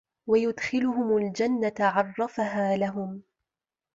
وَيُدخِلُهُمُ 0.27 1.17
الجَنَّةَ 1.17 1.73
عَرَّفَها 1.79 2.77
لَهُم 2.77 3.21